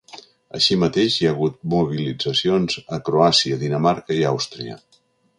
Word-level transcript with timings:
Així 0.59 0.75
mateix, 0.83 1.17
hi 1.17 1.27
ha 1.27 1.33
hagut 1.33 1.59
mobilitzacions 1.73 2.79
a 2.97 2.99
Croàcia, 3.09 3.59
Dinamarca 3.65 4.17
i 4.21 4.25
Àustria. 4.31 4.79